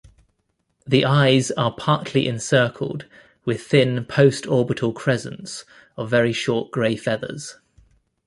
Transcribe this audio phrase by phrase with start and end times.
[0.87, 3.05] The eyes are partly encircled
[3.45, 5.63] with thin post-orbital crescents
[5.95, 7.57] of very short grey feathers.